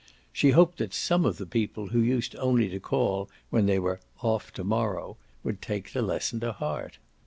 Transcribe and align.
She 0.33 0.49
hoped 0.49 0.79
that 0.79 0.95
some 0.95 1.25
of 1.25 1.37
the 1.37 1.45
people 1.45 1.89
who 1.89 1.99
used 2.01 2.35
only 2.37 2.67
to 2.69 2.79
call 2.79 3.29
when 3.51 3.67
they 3.67 3.77
were 3.77 3.99
"off 4.23 4.51
to 4.53 4.63
morrow" 4.63 5.17
would 5.43 5.61
take 5.61 5.93
the 5.93 6.01
lesson 6.01 6.39
to 6.39 6.53
heart. 6.53 6.97